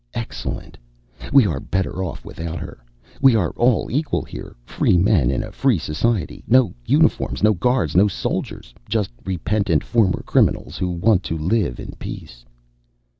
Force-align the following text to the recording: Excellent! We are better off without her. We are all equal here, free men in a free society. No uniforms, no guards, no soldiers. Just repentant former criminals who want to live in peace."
Excellent! 0.15 0.79
We 1.31 1.45
are 1.45 1.59
better 1.59 2.03
off 2.03 2.25
without 2.25 2.57
her. 2.57 2.83
We 3.21 3.35
are 3.35 3.51
all 3.51 3.91
equal 3.91 4.23
here, 4.23 4.55
free 4.65 4.97
men 4.97 5.29
in 5.29 5.43
a 5.43 5.51
free 5.51 5.77
society. 5.77 6.43
No 6.47 6.73
uniforms, 6.87 7.43
no 7.43 7.53
guards, 7.53 7.95
no 7.95 8.07
soldiers. 8.07 8.73
Just 8.89 9.11
repentant 9.25 9.83
former 9.83 10.23
criminals 10.23 10.77
who 10.79 10.89
want 10.89 11.21
to 11.25 11.37
live 11.37 11.79
in 11.79 11.93
peace." 11.99 12.43